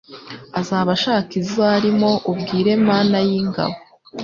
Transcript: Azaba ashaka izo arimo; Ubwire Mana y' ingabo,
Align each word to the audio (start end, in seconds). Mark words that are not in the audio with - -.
Azaba 0.59 0.89
ashaka 0.97 1.31
izo 1.41 1.61
arimo; 1.75 2.11
Ubwire 2.31 2.71
Mana 2.87 3.17
y' 3.27 3.35
ingabo, 3.39 3.77